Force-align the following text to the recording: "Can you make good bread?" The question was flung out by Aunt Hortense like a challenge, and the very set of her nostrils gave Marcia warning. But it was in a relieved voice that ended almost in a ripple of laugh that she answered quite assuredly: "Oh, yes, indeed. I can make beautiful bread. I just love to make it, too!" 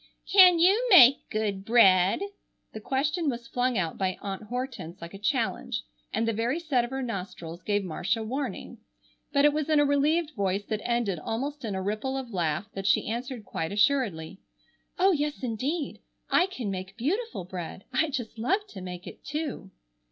"Can 0.33 0.57
you 0.57 0.87
make 0.89 1.29
good 1.29 1.63
bread?" 1.63 2.21
The 2.73 2.79
question 2.79 3.29
was 3.29 3.47
flung 3.47 3.77
out 3.77 3.99
by 3.99 4.17
Aunt 4.19 4.41
Hortense 4.41 4.99
like 4.99 5.13
a 5.13 5.19
challenge, 5.19 5.83
and 6.11 6.27
the 6.27 6.33
very 6.33 6.59
set 6.59 6.83
of 6.83 6.89
her 6.89 7.03
nostrils 7.03 7.61
gave 7.61 7.83
Marcia 7.83 8.23
warning. 8.23 8.79
But 9.31 9.45
it 9.45 9.53
was 9.53 9.69
in 9.69 9.79
a 9.79 9.85
relieved 9.85 10.31
voice 10.35 10.65
that 10.69 10.81
ended 10.83 11.19
almost 11.19 11.63
in 11.63 11.75
a 11.75 11.83
ripple 11.83 12.17
of 12.17 12.33
laugh 12.33 12.65
that 12.73 12.87
she 12.87 13.05
answered 13.07 13.45
quite 13.45 13.71
assuredly: 13.71 14.39
"Oh, 14.97 15.11
yes, 15.11 15.43
indeed. 15.43 15.99
I 16.31 16.47
can 16.47 16.71
make 16.71 16.97
beautiful 16.97 17.45
bread. 17.45 17.83
I 17.93 18.09
just 18.09 18.39
love 18.39 18.65
to 18.69 18.81
make 18.81 19.05
it, 19.05 19.23
too!" 19.23 19.69